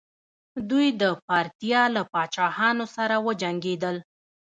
دوی 0.69 0.87
د 1.01 1.03
پارتیا 1.27 1.81
له 1.95 2.01
پاچاهانو 2.11 2.85
سره 2.95 3.15
وجنګیدل 3.27 3.97